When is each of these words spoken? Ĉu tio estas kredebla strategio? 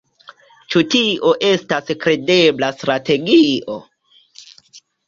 Ĉu 0.75 0.81
tio 0.95 1.33
estas 1.49 1.93
kredebla 2.07 2.73
strategio? 2.79 3.79